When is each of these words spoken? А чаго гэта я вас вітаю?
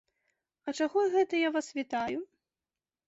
А 0.71 0.73
чаго 0.79 1.03
гэта 1.15 1.41
я 1.41 1.49
вас 1.59 1.67
вітаю? 1.81 2.19